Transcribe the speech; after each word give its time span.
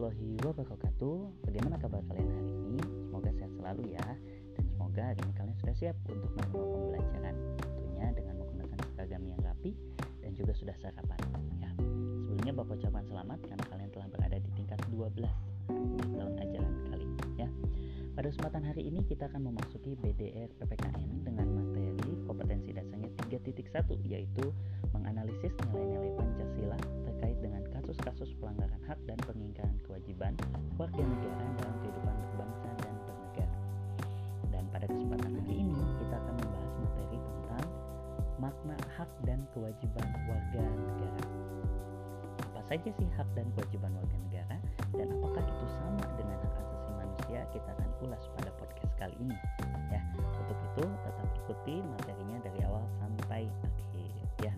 warahmatullahi 0.00 0.64
wabarakatuh 0.64 1.16
Bagaimana 1.44 1.76
kabar 1.76 2.00
kalian 2.08 2.32
hari 2.32 2.52
ini? 2.56 2.80
Semoga 3.04 3.30
sehat 3.36 3.52
selalu 3.52 3.82
ya 3.92 4.06
Dan 4.56 4.64
semoga 4.72 5.02
hari 5.12 5.20
ini 5.20 5.32
kalian 5.36 5.56
sudah 5.60 5.76
siap 5.76 5.96
untuk 6.08 6.30
melakukan 6.32 6.68
pembelajaran 6.72 7.36
Tentunya 7.60 8.06
dengan 8.16 8.34
menggunakan 8.40 8.78
seragam 8.96 9.22
yang 9.28 9.40
rapi 9.44 9.72
Dan 10.24 10.32
juga 10.32 10.52
sudah 10.56 10.76
sarapan 10.80 11.20
ya. 11.60 11.70
Sebelumnya 11.76 12.52
Bapak 12.56 12.74
ucapkan 12.80 13.04
selamat 13.12 13.38
karena 13.44 13.64
kalian 13.68 13.90
telah 13.92 14.08
berada 14.08 14.36
di 14.40 14.50
tingkat 14.56 14.78
12 14.88 15.04
Untuk 15.68 16.08
tahun 16.16 16.34
ajaran 16.48 16.74
kali 16.88 17.06
ya 17.36 17.48
Pada 18.16 18.26
kesempatan 18.32 18.62
hari 18.64 18.82
ini 18.88 19.00
kita 19.04 19.28
akan 19.28 19.52
memasuki 19.52 20.00
BDR 20.00 20.48
PPKN 20.56 21.28
Dengan 21.28 21.46
materi 21.52 22.12
kompetensi 22.24 22.72
dasarnya 22.72 23.12
3.1 23.42 23.96
Yaitu 24.06 24.52
menganalisis 24.92 25.52
nilai-nilai 25.68 26.12
Pancasila 26.16 26.78
terkait 27.08 27.38
dengan 27.40 27.62
kasus-kasus 27.72 28.30
pelanggaran 28.38 28.80
hak 28.84 28.98
dan 29.08 29.18
pengingkaran 29.24 29.76
kewajiban 29.86 30.34
warga 30.76 31.02
negara 31.02 31.44
dalam 31.58 31.76
kehidupan 31.84 32.16
berbangsa 32.32 32.68
dan 32.84 32.94
bernegara. 33.06 33.58
Dan 34.50 34.64
pada 34.74 34.86
kesempatan 34.88 35.32
hari 35.40 35.54
ini 35.62 35.80
kita 36.02 36.14
akan 36.16 36.34
membahas 36.36 36.72
materi 36.80 37.18
tentang 37.18 37.66
makna 38.40 38.76
hak 38.98 39.10
dan 39.24 39.40
kewajiban 39.56 40.06
warga 40.28 40.62
negara. 40.64 41.22
Apa 42.50 42.60
saja 42.68 42.90
sih 42.94 43.08
hak 43.16 43.28
dan 43.38 43.46
kewajiban 43.56 43.92
warga 43.96 44.16
negara 44.30 44.56
dan 44.96 45.06
apakah 45.16 45.44
itu 45.44 45.66
sama 45.80 46.04
dengan 46.18 46.38
hak 46.44 46.54
asasi 46.60 46.79
manusia? 47.30 47.46
Kita 47.54 47.70
akan 47.78 47.90
ulas 48.02 48.22
pada 48.34 48.50
podcast 48.58 48.92
kali 48.98 49.14
ini. 49.22 49.36
Ya, 49.94 50.02
untuk 50.18 50.58
itu 50.58 50.84
tetap 51.06 51.28
ikuti 51.46 51.74
materinya 51.78 52.38
dari 52.42 52.60
awal 52.66 52.84
sampai 52.98 53.46
akhir 53.46 54.10
ya. 54.42 54.54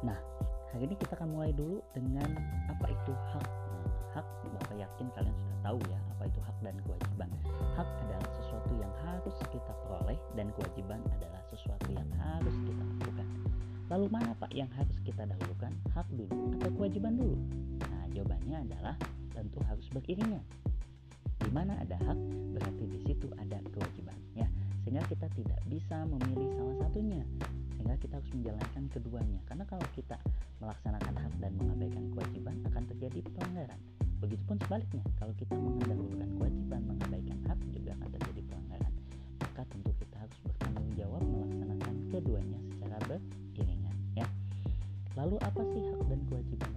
Nah, 0.00 0.18
hari 0.72 0.88
ini 0.88 0.96
kita 0.96 1.12
akan 1.20 1.36
mulai 1.36 1.52
dulu 1.52 1.84
dengan 1.92 2.24
apa 2.72 2.86
itu 2.88 3.12
hak. 3.12 3.44
Nah, 3.44 3.88
hak 4.16 4.26
Bapak 4.56 4.76
yakin 4.76 5.06
kalian 5.12 5.36
sudah 5.36 5.58
tahu 5.60 5.78
ya 5.92 5.98
apa 6.16 6.22
itu 6.28 6.40
hak 6.40 6.56
dan 6.64 6.76
kewajiban. 6.88 7.30
Hak 7.76 7.88
adalah 8.08 8.30
sesuatu 8.40 8.72
yang 8.80 8.92
harus 9.04 9.36
kita 9.52 9.72
peroleh 9.84 10.18
dan 10.32 10.48
kewajiban 10.56 11.00
adalah 11.12 11.40
sesuatu 11.52 11.88
yang 11.92 12.08
harus 12.16 12.56
kita 12.64 12.82
lakukan. 12.88 13.28
Lalu 13.92 14.06
mana 14.08 14.32
Pak 14.40 14.52
yang 14.56 14.70
harus 14.72 14.96
kita 15.04 15.28
dahulukan? 15.28 15.72
Hak 15.92 16.08
dulu 16.08 16.56
atau 16.56 16.70
kewajiban 16.72 17.20
dulu? 17.20 17.36
Nah, 17.84 18.04
jawabannya 18.12 18.56
adalah 18.64 18.96
tentu 19.32 19.58
harus 19.66 19.86
beriringan. 19.92 20.44
Di 21.42 21.50
mana 21.50 21.74
ada 21.82 21.98
hak, 22.06 22.18
berarti 22.54 22.84
di 22.86 22.98
situ 23.02 23.26
ada 23.34 23.58
kewajiban 23.74 24.14
ya. 24.38 24.46
Sehingga 24.84 25.02
kita 25.10 25.26
tidak 25.34 25.60
bisa 25.66 26.06
memilih 26.06 26.54
salah 26.54 26.76
satunya. 26.86 27.24
Sehingga 27.74 27.96
kita 27.98 28.22
harus 28.22 28.30
menjalankan 28.30 28.84
keduanya. 28.94 29.40
Karena 29.50 29.64
kalau 29.66 29.86
kita 29.98 30.16
melaksanakan 30.62 31.14
hak 31.18 31.34
dan 31.42 31.52
mengabaikan 31.58 32.04
kewajiban 32.14 32.56
akan 32.70 32.82
terjadi 32.94 33.20
pelanggaran. 33.34 33.80
Begitupun 34.22 34.56
sebaliknya 34.62 35.02
kalau 35.18 35.34
kita 35.34 35.54
mendahulukan 35.58 36.30
kewajiban 36.38 36.80
mengabaikan 36.86 37.38
hak 37.50 37.58
juga 37.74 37.90
akan 37.98 38.08
terjadi 38.14 38.40
pelanggaran. 38.46 38.92
Maka 39.42 39.62
tentu 39.66 39.90
kita 39.98 40.16
harus 40.22 40.38
bertanggung 40.46 40.90
jawab 40.94 41.22
melaksanakan 41.26 41.94
keduanya 42.14 42.60
secara 42.70 42.96
beriringan 43.10 43.96
ya. 44.14 44.26
Lalu 45.18 45.36
apa 45.42 45.62
sih 45.74 45.82
hak 45.90 46.00
dan 46.06 46.20
kewajiban 46.30 46.71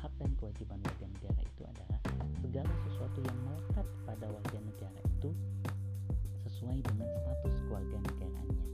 hak 0.00 0.12
dan 0.20 0.30
kewajiban 0.36 0.78
warga 0.84 1.06
negara 1.08 1.40
itu 1.40 1.62
adalah 1.64 2.00
segala 2.40 2.72
sesuatu 2.88 3.18
yang 3.24 3.38
melekat 3.44 3.86
pada 4.04 4.26
warga 4.28 4.58
negara 4.60 5.00
itu 5.16 5.30
sesuai 6.46 6.78
dengan 6.84 7.08
status 7.20 7.54
keluarga 7.66 7.98
negaranya 8.00 8.66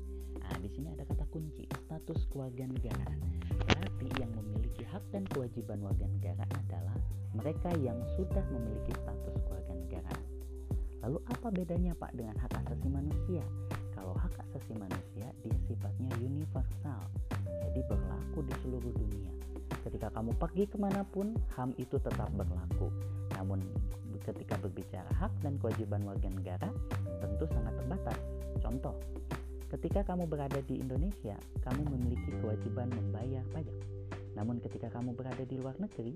Nah, 0.52 0.60
di 0.60 0.68
sini 0.68 0.92
ada 0.92 1.08
kata 1.08 1.24
kunci 1.32 1.64
status 1.64 2.28
keluarga 2.28 2.68
negaraan. 2.68 3.20
Berarti 3.56 4.04
yang 4.20 4.28
memiliki 4.36 4.84
hak 4.84 5.00
dan 5.08 5.24
kewajiban 5.32 5.80
warga 5.80 6.04
negara 6.04 6.44
adalah 6.44 6.92
mereka 7.32 7.72
yang 7.80 7.96
sudah 8.20 8.44
memiliki 8.52 8.92
status 9.00 9.40
keluarga 9.48 9.72
negaraan. 9.72 10.24
Lalu 11.00 11.18
apa 11.24 11.48
bedanya 11.48 11.96
Pak 11.96 12.12
dengan 12.12 12.36
hak 12.36 12.52
asasi 12.52 12.84
manusia? 12.92 13.40
Kalau 13.96 14.12
hak 14.12 14.34
asasi 14.44 14.76
manusia 14.76 15.32
dia 15.40 15.56
sifatnya 15.64 16.12
universal, 16.20 17.00
jadi 17.60 17.80
berlaku 17.84 18.38
di 18.46 18.54
seluruh 18.64 18.92
dunia. 18.94 19.30
Ketika 19.82 20.08
kamu 20.14 20.32
pergi 20.38 20.64
ke 20.70 20.76
mana 20.78 21.02
pun, 21.02 21.34
HAM 21.58 21.74
itu 21.76 21.98
tetap 21.98 22.30
berlaku. 22.32 22.88
Namun 23.36 23.64
ketika 24.22 24.54
berbicara 24.62 25.10
hak 25.18 25.32
dan 25.42 25.58
kewajiban 25.58 26.06
warga 26.06 26.30
negara, 26.30 26.70
tentu 27.18 27.44
sangat 27.50 27.74
terbatas. 27.74 28.18
Contoh, 28.62 28.94
Ketika 29.72 30.04
kamu 30.04 30.28
berada 30.28 30.60
di 30.68 30.84
Indonesia, 30.84 31.32
kamu 31.64 31.96
memiliki 31.96 32.28
kewajiban 32.44 32.92
membayar 32.92 33.40
pajak. 33.56 33.72
Namun 34.36 34.60
ketika 34.60 34.92
kamu 34.92 35.16
berada 35.16 35.48
di 35.48 35.56
luar 35.56 35.72
negeri, 35.80 36.12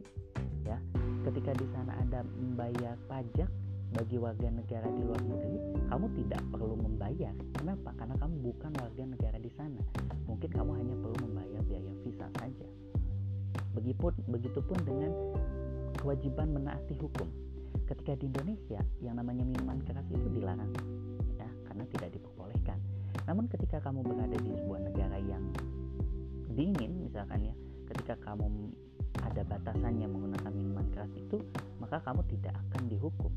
ya, 0.69 0.77
ketika 1.25 1.57
di 1.57 1.65
sana 1.73 1.97
ada 2.05 2.21
membayar 2.37 3.01
pajak 3.09 3.49
bagi 3.95 4.17
warga 4.19 4.49
negara 4.51 4.89
di 4.91 5.03
luar 5.07 5.23
negeri, 5.23 5.57
kamu 5.87 6.07
tidak 6.19 6.43
perlu 6.51 6.75
membayar. 6.75 7.35
Kenapa? 7.55 7.95
Karena 7.95 8.15
kamu 8.19 8.35
bukan 8.43 8.73
warga 8.75 9.03
negara 9.07 9.39
di 9.39 9.51
sana. 9.55 9.83
Mungkin 10.27 10.51
kamu 10.51 10.71
hanya 10.75 10.95
perlu 10.99 11.17
membayar 11.31 11.63
biaya 11.63 11.93
visa 12.03 12.27
saja. 12.41 12.67
Begitupun, 13.79 14.13
begitupun 14.27 14.79
dengan 14.83 15.13
kewajiban 16.01 16.51
menaati 16.51 16.95
hukum. 16.99 17.29
Ketika 17.87 18.19
di 18.19 18.27
Indonesia, 18.27 18.83
yang 18.99 19.21
namanya 19.21 19.47
minuman 19.47 19.79
keras 19.87 20.07
itu 20.11 20.27
dilarang, 20.35 20.75
ya, 21.39 21.47
karena 21.71 21.85
tidak 21.95 22.11
diperbolehkan. 22.19 22.79
Namun 23.31 23.47
ketika 23.47 23.79
kamu 23.83 24.03
berada 24.03 24.39
di 24.39 24.51
sebuah 24.51 24.81
negara 24.91 25.19
yang 25.23 25.45
dingin 26.57 27.05
misalkan 27.05 27.53
ya, 27.53 27.55
ketika 27.93 28.17
kamu 28.23 28.73
ada 29.23 29.43
batasannya 29.45 30.07
menggunakan 30.09 30.53
minuman 30.53 30.87
keras 30.91 31.13
itu, 31.15 31.43
maka 31.79 32.01
kamu 32.03 32.25
tidak 32.33 32.55
akan 32.69 32.89
dihukum. 32.89 33.33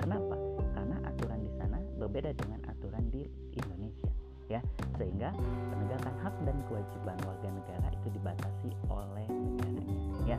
Kenapa? 0.00 0.36
Karena 0.72 0.96
aturan 1.04 1.40
di 1.44 1.52
sana 1.60 1.78
berbeda 2.00 2.32
dengan 2.32 2.60
aturan 2.66 3.04
di 3.12 3.28
Indonesia, 3.52 4.10
ya. 4.48 4.60
Sehingga 4.96 5.30
penegakan 5.68 6.14
hak 6.24 6.34
dan 6.48 6.56
kewajiban 6.72 7.16
warga 7.28 7.48
negara 7.52 7.88
itu 7.92 8.08
dibatasi 8.16 8.70
oleh 8.88 9.28
negaranya, 9.28 9.96
ya. 10.24 10.38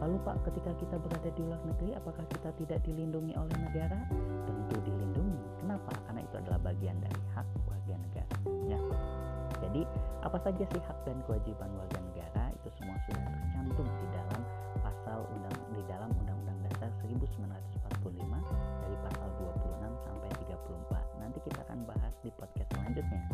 Lalu 0.00 0.18
Pak, 0.26 0.36
ketika 0.50 0.72
kita 0.82 0.96
berada 0.98 1.30
di 1.30 1.42
luar 1.46 1.60
negeri, 1.62 1.94
apakah 1.94 2.24
kita 2.26 2.50
tidak 2.58 2.80
dilindungi 2.82 3.38
oleh 3.38 3.56
negara? 3.60 4.02
Tentu 4.48 4.76
dilindungi. 4.82 5.38
Kenapa? 5.62 5.94
Karena 6.08 6.20
itu 6.26 6.34
adalah 6.42 6.58
bagian 6.58 6.96
dari 6.98 7.20
hak 7.36 7.46
warga 7.70 7.94
negara. 7.94 8.36
Ya. 8.66 8.80
Jadi, 9.62 9.86
apa 10.26 10.38
saja 10.42 10.64
sih 10.74 10.82
hak 10.82 10.98
dan 11.06 11.22
kewajiban 11.28 11.70
warga 11.78 11.98
negara? 12.02 12.11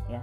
Ya. 0.08 0.20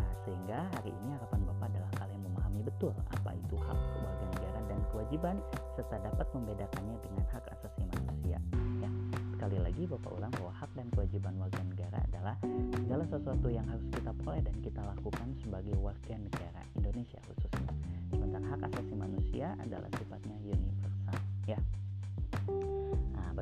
Nah, 0.00 0.12
sehingga 0.24 0.58
hari 0.80 0.90
ini 0.90 1.08
harapan 1.14 1.40
Bapak 1.46 1.66
adalah 1.70 1.90
kalian 2.00 2.22
memahami 2.24 2.60
betul 2.64 2.92
apa 3.12 3.30
itu 3.36 3.56
hak 3.60 3.78
warga 4.00 4.26
negara 4.34 4.60
dan 4.66 4.78
kewajiban 4.90 5.36
serta 5.76 5.96
dapat 6.00 6.26
membedakannya 6.32 6.96
dengan 7.04 7.24
hak 7.30 7.44
asasi 7.52 7.82
manusia. 7.86 8.38
Ya, 8.80 8.90
sekali 9.36 9.58
lagi 9.60 9.84
Bapak 9.84 10.10
ulang 10.16 10.32
bahwa 10.34 10.52
hak 10.56 10.70
dan 10.74 10.88
kewajiban 10.96 11.34
warga 11.36 11.62
negara 11.62 11.98
adalah 12.10 12.36
segala 12.80 13.04
sesuatu 13.06 13.48
yang 13.52 13.66
harus 13.68 13.86
kita 13.92 14.10
peroleh 14.16 14.42
dan 14.42 14.56
kita 14.64 14.80
lakukan 14.82 15.28
sebagai 15.44 15.76
warga 15.78 16.14
negara 16.16 16.60
Indonesia 16.74 17.20
khususnya. 17.28 17.70
Sementara 18.10 18.44
hak 18.56 18.60
asasi 18.72 18.94
manusia 18.96 19.52
adalah 19.60 19.90
sifatnya 20.00 20.36
universal. 20.40 21.18
Ya. 21.44 21.60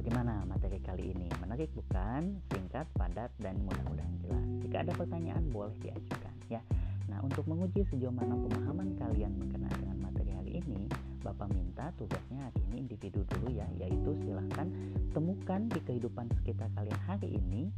Bagaimana 0.03 0.43
materi 0.51 0.83
kali 0.83 1.15
ini? 1.15 1.31
Menarik 1.39 1.71
bukan? 1.79 2.43
Singkat, 2.51 2.91
padat, 2.99 3.31
dan 3.39 3.55
mudah-mudahan 3.63 4.11
jelas. 4.19 4.43
Jika 4.59 4.83
ada 4.83 4.99
pertanyaan 4.99 5.47
boleh 5.55 5.79
diajukan 5.79 6.35
ya. 6.51 6.59
Nah, 7.07 7.23
untuk 7.23 7.47
menguji 7.47 7.87
sejauh 7.87 8.11
mana 8.11 8.35
pemahaman 8.35 8.99
kalian 8.99 9.31
berkenaan 9.39 9.79
dengan 9.79 9.99
materi 10.03 10.35
hari 10.35 10.59
ini, 10.59 10.91
Bapak 11.23 11.55
minta 11.55 11.95
tugasnya 11.95 12.51
hari 12.51 12.59
ini 12.67 12.77
individu 12.83 13.23
dulu 13.31 13.55
ya, 13.55 13.63
yaitu 13.79 14.11
silahkan 14.27 14.75
temukan 15.15 15.71
di 15.71 15.79
kehidupan 15.87 16.27
sekitar 16.43 16.67
kalian 16.75 16.99
hari 17.07 17.39
ini 17.39 17.71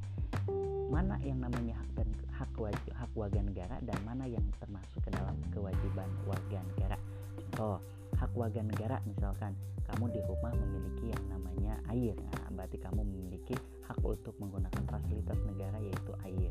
mana 0.88 1.20
yang 1.20 1.44
namanya 1.44 1.76
hak 1.76 1.90
dan 1.93 2.08
hak 2.40 2.52
wajib, 2.56 2.93
hak 2.96 3.12
warga 3.12 3.44
negara 3.44 3.76
dan 3.84 4.00
mana 4.08 4.25
yang 4.25 4.49
termasuk 4.64 5.04
ke 5.04 5.12
dalam 5.12 5.37
kewajiban 5.52 6.08
warga 6.25 6.64
negara. 6.72 6.96
Contoh, 7.37 7.84
hak 8.25 8.32
warga 8.32 8.65
negara 8.65 9.05
misalkan 9.05 9.53
kamu 9.85 10.17
di 10.17 10.21
rumah 10.25 10.49
memiliki 10.56 11.12
yang 11.12 11.25
namanya 11.29 11.76
air, 11.93 12.17
nah, 12.17 12.49
berarti 12.56 12.81
kamu 12.81 13.05
memiliki 13.05 13.53
hak 13.85 14.00
untuk 14.00 14.32
menggunakan 14.41 14.81
fasilitas 14.88 15.37
negara 15.44 15.76
yaitu 15.76 16.12
air. 16.25 16.49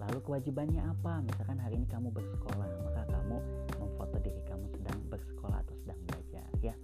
Lalu 0.00 0.18
kewajibannya 0.24 0.80
apa? 0.80 1.20
Misalkan 1.20 1.60
hari 1.60 1.76
ini 1.76 1.84
kamu 1.92 2.08
bersekolah, 2.08 2.68
maka 2.88 3.04
kamu 3.12 3.36
memfoto 3.76 4.16
diri 4.24 4.40
kamu 4.48 4.64
sedang 4.72 4.98
bersekolah 5.12 5.60
atau 5.60 5.76
sedang 5.84 6.00
belajar 6.08 6.48
ya. 6.64 6.74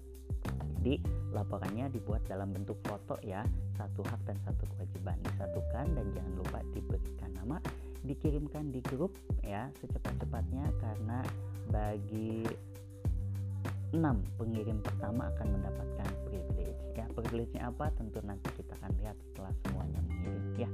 Jadi 0.85 1.01
laporannya 1.33 1.89
dibuat 1.97 2.29
dalam 2.29 2.53
bentuk 2.53 2.77
foto 2.85 3.17
ya, 3.25 3.41
satu 3.81 4.05
hak 4.05 4.21
dan 4.29 4.37
satu 4.45 4.69
kewajiban 4.77 5.17
disatukan 5.33 5.97
dan 5.97 6.07
jangan 6.13 6.33
lupa 6.37 6.61
diberikan 6.77 7.33
nama, 7.41 7.57
dikirimkan 8.05 8.69
di 8.69 8.85
grup 8.85 9.17
ya 9.41 9.73
secepat-cepatnya 9.81 10.69
karena 10.77 11.25
bagi 11.73 12.45
6 13.95 14.39
pengirim 14.41 14.79
pertama 14.83 15.31
akan 15.37 15.47
mendapatkan 15.61 16.09
privilege 16.27 16.83
ya 16.97 17.07
privilege-nya 17.13 17.63
apa 17.71 17.93
tentu 17.95 18.19
nanti 18.25 18.49
kita 18.57 18.73
akan 18.83 18.93
lihat 19.03 19.17
setelah 19.31 19.53
semuanya 19.67 20.01
mengirim 20.07 20.45
ya 20.57 20.71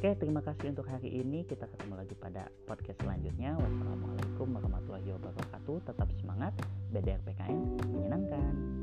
Oke, 0.00 0.16
terima 0.16 0.40
kasih 0.40 0.72
untuk 0.72 0.88
hari 0.88 1.12
ini. 1.12 1.44
Kita 1.44 1.68
ketemu 1.68 2.00
lagi 2.00 2.16
pada 2.16 2.48
podcast 2.64 3.04
selanjutnya. 3.04 3.52
Wassalamualaikum 3.52 4.48
warahmatullahi 4.48 5.12
wabarakatuh. 5.12 5.76
Tetap 5.92 6.08
semangat. 6.24 6.56
BDR 6.88 7.20
PKN 7.20 7.84
menyenangkan. 7.84 8.79